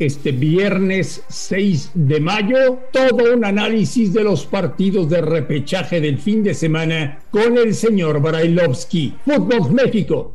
[0.00, 6.42] Este viernes 6 de mayo, todo un análisis de los partidos de repechaje del fin
[6.42, 9.14] de semana con el señor Brailovsky.
[9.24, 10.34] Fútbol México.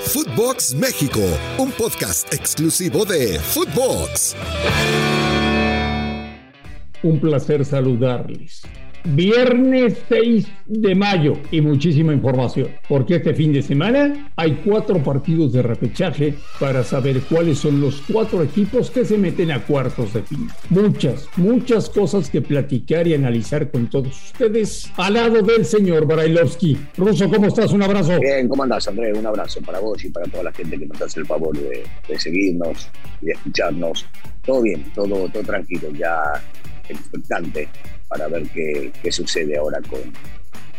[0.00, 1.20] Footbox México,
[1.58, 4.36] un podcast exclusivo de Footbox.
[7.02, 8.62] Un placer saludarles.
[9.14, 15.54] Viernes 6 de mayo y muchísima información, porque este fin de semana hay cuatro partidos
[15.54, 20.22] de repechaje para saber cuáles son los cuatro equipos que se meten a cuartos de
[20.22, 20.54] final.
[20.68, 26.76] Muchas, muchas cosas que platicar y analizar con todos ustedes al lado del señor Brailovsky.
[26.98, 27.72] Ruso, ¿cómo estás?
[27.72, 28.20] Un abrazo.
[28.20, 29.16] Bien, ¿cómo andás, Andrés?
[29.18, 31.82] Un abrazo para vos y para toda la gente que nos hace el favor de,
[32.06, 32.90] de seguirnos
[33.22, 34.04] y de escucharnos.
[34.44, 36.22] Todo bien, todo, todo tranquilo, ya
[36.90, 37.68] expectante
[38.08, 40.00] para ver qué, qué sucede ahora con,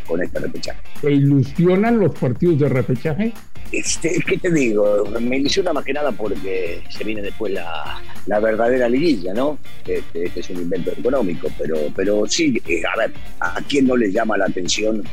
[0.06, 0.80] con este repechaje.
[1.02, 3.34] ¿Te ilusionan los partidos de repechaje?
[3.72, 5.06] Este, ¿Qué te digo?
[5.22, 9.60] Me ilusiona más que nada porque se viene después la, la verdadera liguilla, ¿no?
[9.86, 13.96] Este, este, es un invento económico, pero, pero sí, eh, a ver, ¿a quién no
[13.96, 15.04] le llama la atención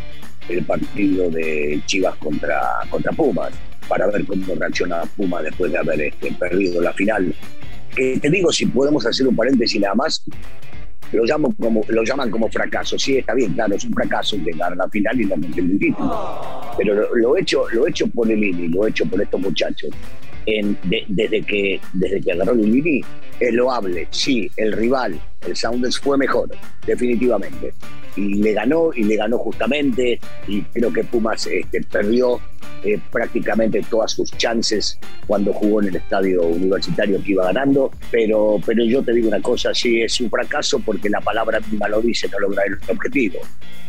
[0.48, 3.53] el partido de Chivas contra, contra Pumas?
[3.88, 7.34] Para ver cómo reacciona Pumas después de haber este, perdido la final.
[7.94, 10.25] Que te digo, si podemos hacer un paréntesis nada más,
[11.12, 12.99] lo, llamo como, lo llaman como fracaso.
[12.99, 15.78] Sí, está bien, claro, es un fracaso llegar a la final y no meter el
[15.78, 16.72] título.
[16.77, 19.91] Pero lo, lo, hecho, lo hecho por el INI, lo hecho por estos muchachos,
[20.47, 23.03] en, de, desde, que, desde que agarró el INI,
[23.41, 24.09] es loable.
[24.11, 26.51] Sí, el rival, el Sounders, fue mejor,
[26.87, 27.73] definitivamente.
[28.17, 30.19] Y le ganó, y le ganó justamente,
[30.49, 32.41] y creo que Pumas este, perdió
[32.84, 38.61] eh, prácticamente todas sus chances cuando jugó en el estadio universitario que iba ganando, pero,
[38.65, 42.01] pero yo te digo una cosa, sí es un fracaso porque la palabra misma lo
[42.01, 43.41] dice, no logra el objetivo,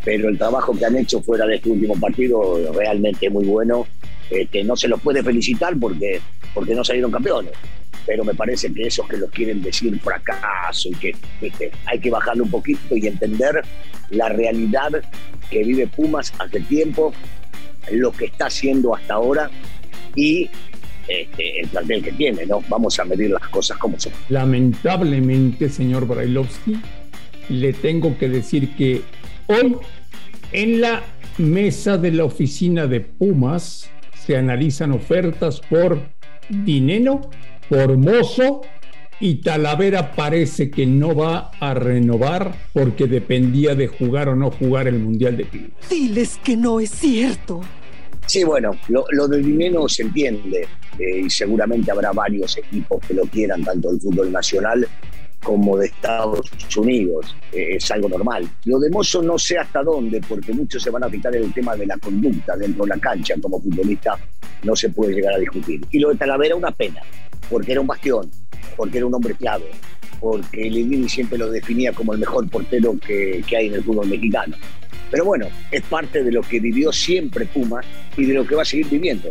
[0.03, 3.85] pero el trabajo que han hecho fuera de este último partido realmente muy bueno,
[4.29, 6.19] eh, que no se los puede felicitar porque,
[6.53, 7.53] porque no salieron campeones.
[8.05, 11.71] Pero me parece que esos que los quieren decir fracaso y que ¿viste?
[11.85, 13.61] hay que bajarle un poquito y entender
[14.09, 14.91] la realidad
[15.49, 17.13] que vive Pumas hace tiempo,
[17.91, 19.49] lo que está haciendo hasta ahora
[20.15, 20.49] y
[21.07, 22.61] este, el plantel que tiene, ¿no?
[22.67, 24.11] Vamos a medir las cosas como son.
[24.29, 26.81] Lamentablemente, señor Brailovsky,
[27.49, 29.03] le tengo que decir que
[29.47, 29.77] hoy
[30.51, 31.03] en la
[31.38, 33.89] mesa de la oficina de Pumas
[34.27, 36.01] se analizan ofertas por
[36.49, 37.21] Dineno,
[37.69, 38.61] por Mozo
[39.21, 44.89] y Talavera parece que no va a renovar porque dependía de jugar o no jugar
[44.89, 45.71] el Mundial de Clubes.
[45.89, 47.61] Diles que no es cierto.
[48.25, 50.67] Sí, bueno, lo, lo del dinero se entiende
[50.99, 54.85] eh, y seguramente habrá varios equipos que lo quieran, tanto del fútbol nacional
[55.47, 57.33] como de Estados Unidos.
[57.53, 58.49] Eh, es algo normal.
[58.65, 61.53] Lo de Mozo no sé hasta dónde, porque muchos se van a fijar en el
[61.53, 64.19] tema de la conducta dentro de la cancha como futbolista,
[64.63, 65.79] no se puede llegar a discutir.
[65.89, 67.01] Y lo de Talavera una pena,
[67.49, 68.29] porque era un bastión,
[68.75, 69.67] porque era un hombre clave,
[70.19, 74.07] porque Lilini siempre lo definía como el mejor portero que, que hay en el fútbol
[74.09, 74.57] mexicano.
[75.09, 77.79] Pero bueno, es parte de lo que vivió siempre Puma
[78.17, 79.29] y de lo que va a seguir viviendo.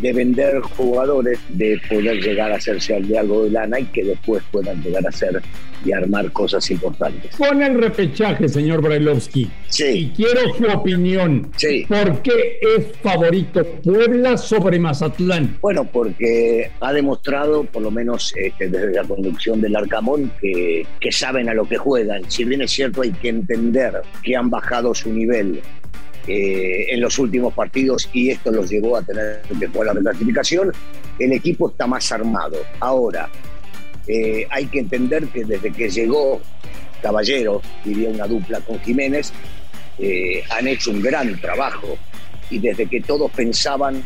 [0.00, 4.42] De vender jugadores, de poder llegar a hacerse de algo de lana y que después
[4.50, 5.42] puedan llegar a ser
[5.84, 7.34] y armar cosas importantes.
[7.36, 9.50] Con el repechaje, señor Brailovsky.
[9.68, 9.84] Sí.
[9.84, 11.50] Y quiero su opinión.
[11.56, 11.84] Sí.
[11.88, 15.58] ¿Por qué es favorito Puebla sobre Mazatlán?
[15.60, 21.12] Bueno, porque ha demostrado, por lo menos este, desde la conducción del Arcamón, que, que
[21.12, 22.28] saben a lo que juegan.
[22.30, 25.60] Si bien es cierto, hay que entender que han bajado su nivel
[26.30, 30.70] eh, en los últimos partidos y esto los llevó a tener que jugar la reclasificación,
[31.18, 32.58] el equipo está más armado.
[32.80, 33.30] Ahora,
[34.06, 36.42] eh, hay que entender que desde que llegó
[37.00, 39.32] Caballero, diría una dupla con Jiménez,
[39.98, 41.96] eh, han hecho un gran trabajo
[42.50, 44.04] y desde que todos pensaban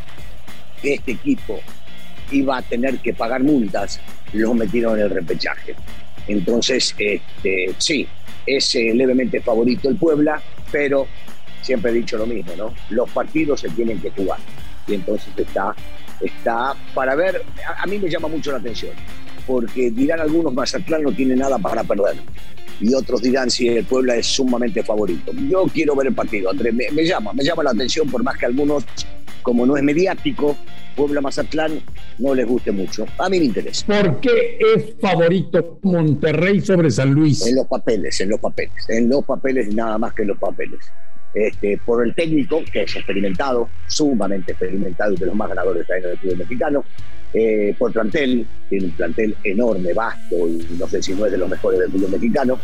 [0.81, 1.59] que este equipo
[2.31, 3.99] iba a tener que pagar multas,
[4.33, 5.75] los metieron en el repechaje.
[6.29, 8.07] Entonces, este, sí,
[8.47, 10.41] es levemente favorito el Puebla,
[10.71, 11.09] pero
[11.63, 12.75] siempre he dicho lo mismo, ¿no?
[12.91, 14.39] Los partidos se tienen que jugar.
[14.87, 15.75] Y entonces está,
[16.21, 17.43] está para ver,
[17.79, 18.93] a, mí me llama mucho la atención,
[19.47, 22.17] porque dirán algunos, Mazatlán no tiene nada para perder.
[22.81, 25.33] Y otros dirán si el Puebla es sumamente favorito.
[25.49, 28.47] Yo quiero ver el partido, Andrés, me llama, me llama la atención, por más que
[28.47, 28.85] algunos,
[29.43, 30.57] como no es mediático,
[30.97, 31.81] Puebla Mazatlán
[32.19, 33.07] no les guste mucho.
[33.19, 33.87] A mí me interesa.
[33.87, 37.47] ¿Por qué es favorito Monterrey sobre San Luis?
[37.47, 38.73] En los papeles, en los papeles.
[38.89, 40.81] En los papeles, nada más que en los papeles.
[41.35, 46.11] Este, por el técnico, que es experimentado, sumamente experimentado y de los más ganadores en
[46.11, 46.85] el fútbol mexicano.
[47.35, 51.39] Eh, por plantel, tiene un plantel enorme, vasto, y no sé si no es de
[51.39, 52.59] los mejores del fútbol mexicano.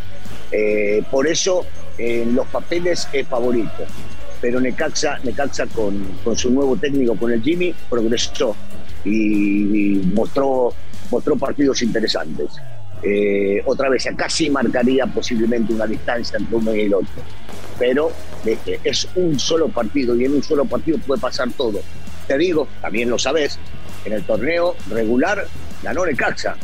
[0.53, 1.65] Eh, por eso,
[1.97, 3.87] en los papeles es favorito
[4.41, 8.55] pero Necaxa, Necaxa con, con su nuevo técnico, con el Jimmy, progresó
[9.05, 10.73] y, mostró,
[11.11, 12.53] mostró partidos interesantes.
[13.03, 17.23] Eh, otra vez, acá sí marcaría posiblemente una distancia entre uno y el otro.
[17.79, 18.11] Pero
[18.85, 21.81] es un solo partido y en un solo partido puede pasar todo.
[22.27, 23.59] Te digo, también lo sabes,
[24.05, 25.47] en el torneo regular
[25.83, 26.57] ganó Necaxa.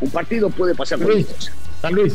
[0.00, 1.52] Un partido puede pasar cualquier cosa.
[1.80, 2.14] San Luis.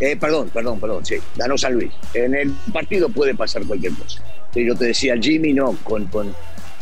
[0.00, 1.92] Eh, perdón, perdón, perdón, sí, ganó San Luis.
[2.14, 4.22] En el partido puede pasar cualquier cosa.
[4.54, 6.34] Yo te decía, Jimmy no, con, con,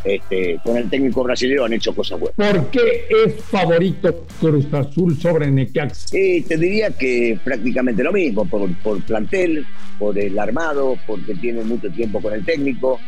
[0.05, 2.37] este, con el técnico brasileño han hecho cosas buenas.
[2.37, 6.09] ¿Por qué es favorito Cruz Azul sobre Necaxa?
[6.09, 9.65] Sí, te diría que prácticamente lo mismo, por, por plantel,
[9.99, 12.99] por el armado, porque tiene mucho tiempo con el técnico.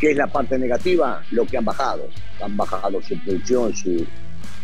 [0.00, 1.22] ¿Qué es la parte negativa?
[1.30, 2.08] Lo que han bajado.
[2.42, 4.04] Han bajado su producción, su,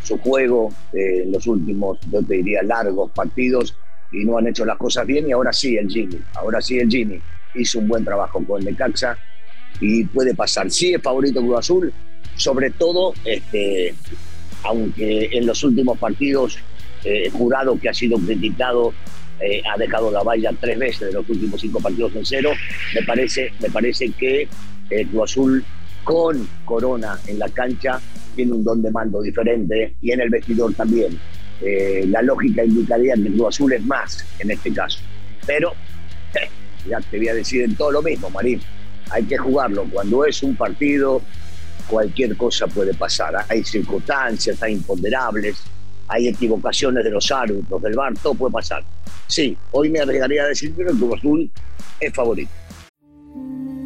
[0.03, 3.75] su juego eh, en los últimos, yo te diría, largos partidos
[4.11, 6.89] y no han hecho las cosas bien y ahora sí el Jimmy, ahora sí el
[6.89, 7.21] Jimmy
[7.55, 9.19] hizo un buen trabajo con el Necaxa
[9.81, 10.71] y puede pasar.
[10.71, 11.93] Sí es favorito Cruz Azul,
[12.37, 13.95] sobre todo, este,
[14.65, 16.59] aunque en los últimos partidos
[17.05, 18.93] eh, jurado que ha sido criticado
[19.41, 22.51] eh, ha dejado la valla tres veces de los últimos cinco partidos en cero,
[22.93, 24.49] me parece, me parece que
[24.91, 25.65] el Cruz Azul
[26.03, 28.01] con Corona en la cancha
[28.35, 31.19] tiene un don de mando diferente y en el vestidor también.
[31.61, 35.01] Eh, la lógica indicaría que Cruz Azul es más en este caso.
[35.47, 35.73] Pero
[36.89, 38.61] ya te voy a decir en todo lo mismo, Marín.
[39.11, 39.85] Hay que jugarlo.
[39.91, 41.23] Cuando es un partido,
[41.89, 43.45] cualquier cosa puede pasar.
[43.49, 45.63] Hay circunstancias, hay imponderables,
[46.09, 48.85] hay equivocaciones de los árbitros, del bar, todo puede pasar.
[49.27, 51.51] Sí, hoy me arriesgaría a decir que el Cruz Azul
[52.01, 52.51] es favorito.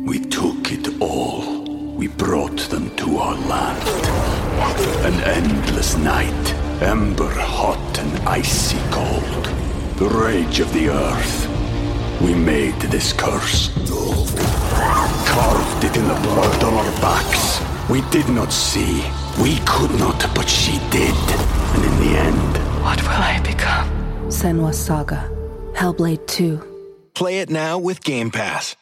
[0.05, 1.63] We took it all.
[1.97, 3.79] We brought them to our land.
[5.05, 6.55] An endless night.
[6.81, 9.49] Ember hot and icy cold.
[9.99, 11.49] The rage of the earth.
[12.21, 13.71] We made this curse.
[16.03, 17.61] Carved in the blood on our backs.
[17.89, 19.05] We did not see.
[19.41, 21.15] We could not, but she did.
[21.75, 22.83] And in the end.
[22.83, 23.89] What will I become?
[24.29, 25.29] Senwa Saga.
[25.75, 26.61] Hellblade 2.
[27.15, 28.77] Play it now with Game Pass.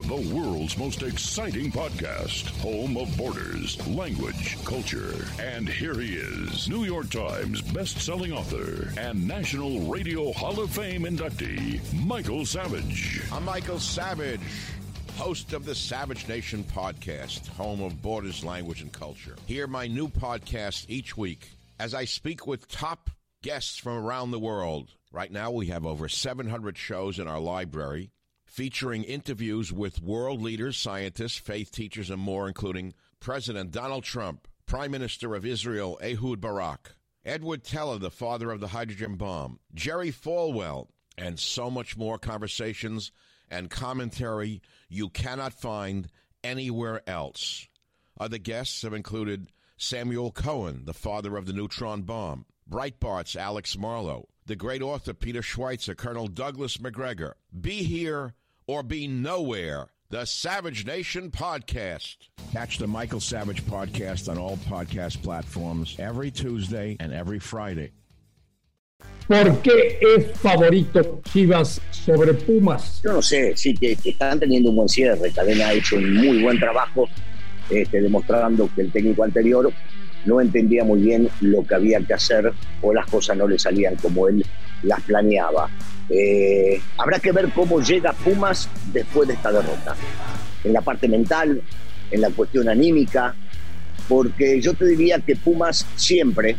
[0.00, 5.14] The world's most exciting podcast, home of borders, language, culture.
[5.38, 11.02] And here he is, New York Times best-selling author and National Radio Hall of Fame
[11.02, 13.20] inductee, Michael Savage.
[13.30, 14.40] I'm Michael Savage,
[15.16, 19.36] host of the Savage Nation podcast, home of borders, language, and culture.
[19.46, 23.10] Hear my new podcast each week as I speak with top
[23.42, 24.94] guests from around the world.
[25.12, 28.10] Right now, we have over 700 shows in our library
[28.46, 34.90] featuring interviews with world leaders, scientists, faith teachers, and more, including President Donald Trump, Prime
[34.90, 36.94] Minister of Israel Ehud Barak,
[37.24, 43.12] Edward Teller, the father of the hydrogen bomb, Jerry Falwell, and so much more conversations
[43.50, 46.08] and commentary you cannot find
[46.44, 47.66] anywhere else.
[48.18, 54.28] Other guests have included Samuel Cohen, the father of the neutron bomb, Breitbart's Alex Marlowe,
[54.46, 57.32] the great author Peter Schweitzer, Colonel Douglas McGregor.
[57.58, 58.34] Be here
[58.66, 59.88] or be nowhere.
[60.10, 62.16] The Savage Nation Podcast.
[62.52, 67.92] Catch the Michael Savage Podcast on all podcast platforms every Tuesday and every Friday.
[69.26, 73.00] ¿Por qué es favorito Chivas sobre Pumas?
[73.04, 75.30] Yo no sé, sí, que, están teniendo un buen cierre.
[75.30, 77.08] Cadena ha hecho un muy buen trabajo,
[77.70, 79.72] este, demostrando que el técnico anterior
[80.24, 82.52] no entendía muy bien lo que había que hacer
[82.82, 84.44] o las cosas no le salían como él
[84.82, 85.70] las planeaba.
[86.08, 89.94] Eh, habrá que ver cómo llega Pumas después de esta derrota.
[90.64, 91.62] En la parte mental,
[92.10, 93.34] en la cuestión anímica,
[94.08, 96.56] porque yo te diría que Pumas siempre,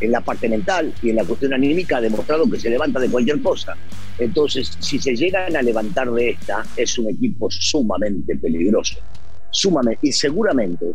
[0.00, 3.08] en la parte mental y en la cuestión anímica, ha demostrado que se levanta de
[3.08, 3.74] cualquier cosa.
[4.18, 8.98] Entonces, si se llegan a levantar de esta, es un equipo sumamente peligroso.
[9.50, 10.86] Sumamente, y seguramente,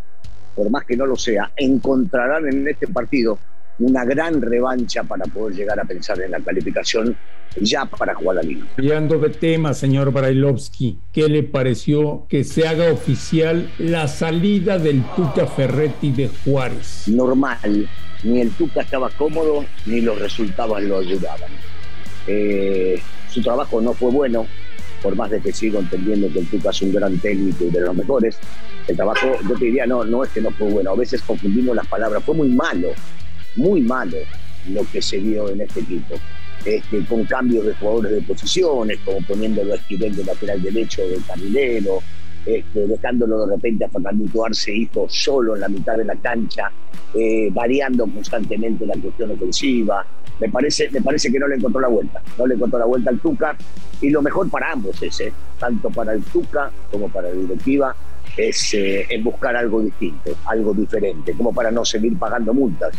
[0.55, 3.37] por más que no lo sea, encontrarán en este partido
[3.79, 7.15] una gran revancha para poder llegar a pensar en la calificación
[7.59, 8.65] ya para jugar la liga.
[8.75, 15.03] Cambiando de tema, señor Brailovsky, ¿qué le pareció que se haga oficial la salida del
[15.15, 17.07] Tuca Ferretti de Juárez?
[17.07, 17.89] Normal,
[18.23, 21.51] ni el Tuca estaba cómodo, ni los resultados lo ayudaban.
[22.27, 24.45] Eh, su trabajo no fue bueno,
[25.01, 27.81] por más de que sigo entendiendo que el Tuca es un gran técnico y de
[27.81, 28.37] los mejores.
[28.87, 31.75] El trabajo, yo te diría, no, no es que no fue bueno, a veces confundimos
[31.75, 32.89] las palabras, fue muy malo,
[33.55, 34.17] muy malo
[34.69, 36.15] lo que se vio en este equipo.
[36.63, 41.17] Este, con cambios de jugadores de posiciones, como poniéndolo a Esquivel de lateral derecho de
[41.27, 42.03] carrilero,
[42.45, 46.71] este, dejándolo de repente a Fernandito Arce hijo solo en la mitad de la cancha,
[47.13, 50.05] eh, variando constantemente la cuestión ofensiva.
[50.39, 53.11] Me parece, me parece que no le encontró la vuelta, no le encontró la vuelta
[53.11, 53.55] al Tuca,
[54.01, 57.95] y lo mejor para ambos es, eh, tanto para el Tuca como para la directiva,
[58.35, 62.93] es, eh, es buscar algo distinto, algo diferente, como para no seguir pagando multas.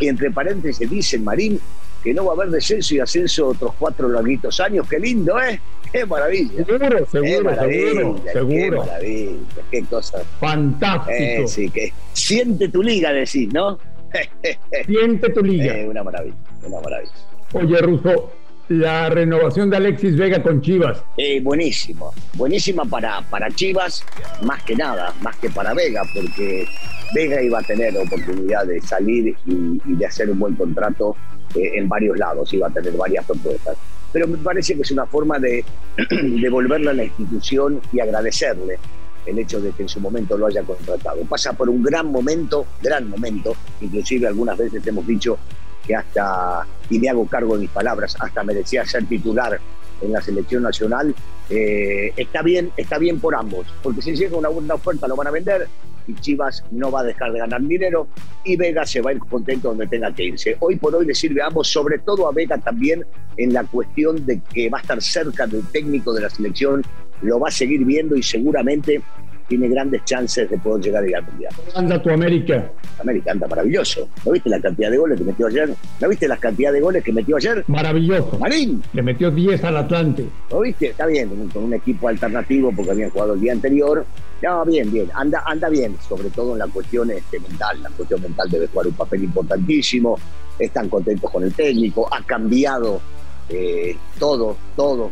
[0.00, 1.60] Y entre paréntesis dice Marín
[2.02, 4.86] que no va a haber descenso y ascenso otros cuatro larguitos años.
[4.88, 5.60] Qué lindo, ¿eh?
[5.92, 6.64] Qué maravilla.
[6.64, 8.78] Seguro, seguro, qué maravilla, seguro, Qué seguro.
[8.84, 9.38] maravilla,
[9.70, 10.18] qué cosa.
[10.40, 11.10] Fantástico.
[11.18, 13.78] Eh, sí, que siente tu liga, decís, ¿no?
[14.86, 15.76] Siente tu liga.
[15.78, 17.12] Eh, una maravilla, una maravilla.
[17.52, 18.30] Oye, Russo,
[18.68, 21.02] la renovación de Alexis Vega con Chivas.
[21.16, 24.04] Eh, buenísimo, buenísima para, para Chivas,
[24.42, 26.66] más que nada, más que para Vega, porque
[27.14, 31.16] Vega iba a tener oportunidad de salir y, y de hacer un buen contrato
[31.54, 33.76] eh, en varios lados, iba a tener varias propuestas.
[34.12, 35.64] Pero me parece que es una forma de
[36.10, 38.78] devolverle a la institución y agradecerle
[39.26, 41.22] el hecho de que en su momento lo haya contratado.
[41.24, 45.38] Pasa por un gran momento, gran momento, inclusive algunas veces hemos dicho
[45.86, 49.58] que hasta, y me hago cargo de mis palabras, hasta merecía ser titular
[50.00, 51.14] en la selección nacional,
[51.50, 55.26] eh, está bien, está bien por ambos, porque si llega una buena oferta lo van
[55.26, 55.66] a vender
[56.08, 58.08] y Chivas no va a dejar de ganar dinero
[58.44, 60.56] y Vega se va a ir contento donde tenga que irse.
[60.60, 63.04] Hoy por hoy le sirve a ambos, sobre todo a Vega también
[63.36, 66.82] en la cuestión de que va a estar cerca del técnico de la selección,
[67.22, 69.02] lo va a seguir viendo y seguramente
[69.48, 71.52] tiene grandes chances de poder llegar a ir al Mundial.
[71.74, 72.70] Anda tu América.
[73.00, 74.08] América anda maravilloso.
[74.24, 75.70] ¿No viste la cantidad de goles que metió ayer?
[76.00, 77.64] ¿No viste la cantidad de goles que metió ayer?
[77.66, 78.38] Maravilloso.
[78.38, 78.82] Marín.
[78.92, 80.26] Le metió 10 al Atlante.
[80.50, 80.88] ¿Lo viste?
[80.88, 84.04] Está bien, con un equipo alternativo porque habían jugado el día anterior.
[84.42, 85.10] No, bien, bien.
[85.14, 87.82] Anda, anda bien, sobre todo en la cuestión este, mental.
[87.82, 90.18] La cuestión mental debe jugar un papel importantísimo.
[90.58, 92.08] Están contentos con el técnico.
[92.12, 93.00] Ha cambiado
[93.48, 95.10] eh, todo, todo.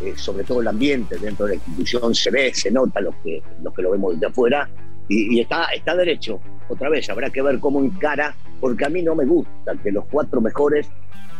[0.00, 3.42] Eh, sobre todo el ambiente dentro de la institución se ve, se nota los que,
[3.62, 4.68] los que lo vemos desde afuera
[5.08, 6.40] y, y, está, está derecho.
[6.68, 10.04] Otra vez, habrá que ver cómo encara, porque a mí no me gusta que los
[10.06, 10.86] cuatro mejores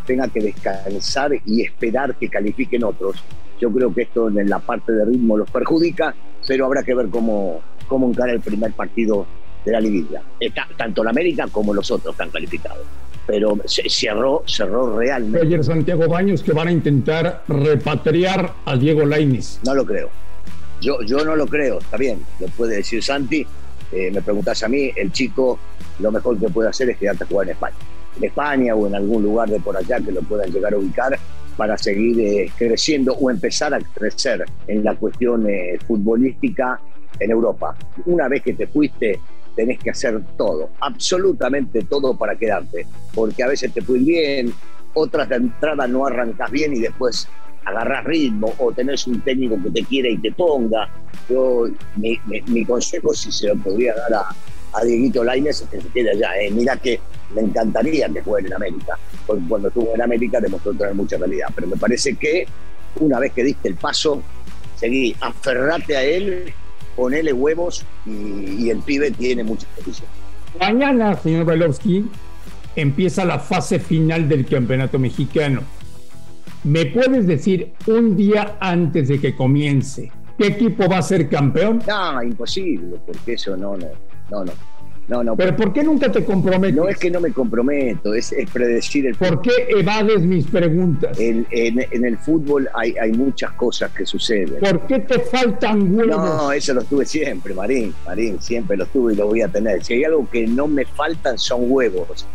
[0.06, 3.22] tengan que descansar y esperar que califiquen otros.
[3.60, 6.14] Yo creo que esto en la parte de ritmo los perjudica,
[6.46, 9.26] pero habrá que ver cómo, cómo encara el primer partido
[9.64, 10.22] de la liguilla.
[10.40, 12.86] Está, tanto la América como los otros están calificados
[13.28, 15.46] pero se cerró, cerró realmente.
[15.46, 19.60] Ayer Santiago Baños que van a intentar repatriar a Diego Lainez.
[19.66, 20.08] No lo creo.
[20.80, 23.46] Yo, yo no lo creo, está bien, lo puede decir Santi.
[23.92, 25.58] Eh, me preguntas a mí, el chico
[25.98, 27.76] lo mejor que puede hacer es quedarte a jugar en España.
[28.16, 31.18] En España o en algún lugar de por allá que lo puedan llegar a ubicar
[31.58, 36.80] para seguir eh, creciendo o empezar a crecer en la cuestión eh, futbolística
[37.20, 37.76] en Europa.
[38.06, 39.20] Una vez que te fuiste
[39.58, 44.54] tenés que hacer todo, absolutamente todo para quedarte, porque a veces te fue bien,
[44.94, 47.26] otras de entrada no arrancas bien y después
[47.64, 50.88] agarras ritmo o tenés un técnico que te quiere y te ponga.
[51.28, 56.12] Yo, mi, consejo, si se lo podría dar a, a Dieguito Lainez, que se quede
[56.12, 56.40] allá.
[56.40, 56.52] Eh.
[56.52, 57.00] Mira que
[57.34, 58.96] me encantaría que juegue en América,
[59.26, 62.46] cuando estuvo en América demostró tener mucha calidad, pero me parece que
[63.00, 64.22] una vez que diste el paso,
[64.76, 66.54] seguí, aferrate a él
[66.98, 70.08] ponele huevos y, y el pibe tiene mucha posición.
[70.58, 72.04] Mañana, señor Balovsky,
[72.74, 75.60] empieza la fase final del campeonato mexicano.
[76.64, 81.82] ¿Me puedes decir un día antes de que comience qué equipo va a ser campeón?
[81.86, 83.86] No, imposible, porque eso no, no,
[84.32, 84.52] no, no.
[85.08, 85.34] No, no.
[85.36, 86.76] ¿Pero por qué nunca te comprometes?
[86.76, 91.18] No es que no me comprometo, es, es predecir el ¿Por qué evades mis preguntas?
[91.18, 94.60] En, el fútbol hay, hay muchas cosas que suceden.
[94.60, 96.16] ¿Por qué te faltan huevos?
[96.16, 97.94] No, eso lo tuve siempre, Marín.
[98.04, 99.82] Marín, siempre lo tuve y lo voy a tener.
[99.82, 102.26] Si hay algo que no me faltan son huevos.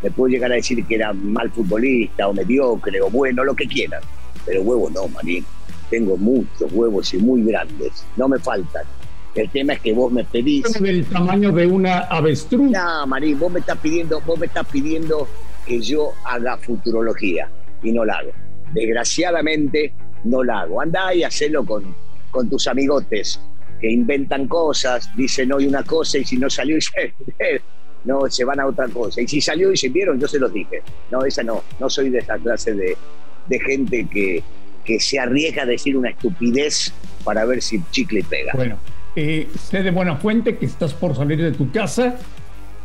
[0.00, 3.66] Me puedo llegar a decir que era mal futbolista o mediocre o bueno, lo que
[3.66, 4.02] quieran.
[4.46, 5.44] Pero huevos no, Marín.
[5.90, 8.04] Tengo muchos huevos y muy grandes.
[8.16, 8.84] No me faltan.
[9.34, 10.72] El tema es que vos me pedís.
[10.80, 12.70] del tamaño de una avestruz.
[12.70, 15.28] No, Marín, vos me estás pidiendo, vos me estás pidiendo
[15.66, 17.48] que yo haga futurología
[17.82, 18.32] y no la hago.
[18.72, 19.92] Desgraciadamente
[20.24, 20.80] no la hago.
[20.80, 21.94] Andá y hacelo con,
[22.30, 23.40] con tus amigotes
[23.80, 26.76] que inventan cosas, dicen hoy una cosa y si no salió
[28.04, 29.20] no se van a otra cosa.
[29.20, 30.82] Y si salió y se vieron, yo se los dije.
[31.10, 32.96] No, esa no, no soy de esa clase de,
[33.46, 34.42] de gente que,
[34.84, 36.92] que se arriesga a decir una estupidez
[37.24, 38.52] para ver si chicle pega.
[38.54, 38.78] Bueno,
[39.20, 42.16] eh, sé de buena fuente que estás por salir de tu casa.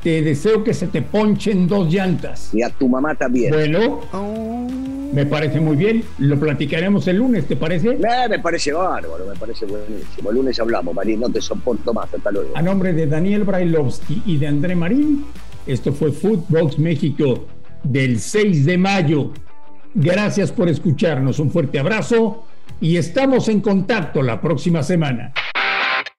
[0.04, 2.54] Te deseo que se te ponchen dos llantas.
[2.54, 3.52] Y a tu mamá también.
[3.52, 4.02] Bueno,
[5.14, 6.04] me parece muy bien.
[6.20, 7.92] Lo platicaremos el lunes, ¿te parece?
[7.92, 10.30] Eh, me parece bárbaro, me parece buenísimo.
[10.30, 12.14] El lunes hablamos, Marín, no te soporto más.
[12.14, 12.50] Hasta luego.
[12.54, 15.26] A nombre de Daniel Brailovsky y de André Marín,
[15.66, 17.46] esto fue Footbox México
[17.82, 19.32] del 6 de mayo.
[19.96, 21.40] Gracias por escucharnos.
[21.40, 22.46] Un fuerte abrazo
[22.82, 25.34] y estamos en contacto la próxima semana.